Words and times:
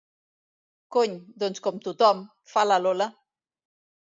Cony, 0.95 1.13
doncs 1.45 1.63
com 1.67 1.77
tothom, 1.89 2.25
fa 2.55 2.65
la 2.71 2.81
Lola. 2.87 3.09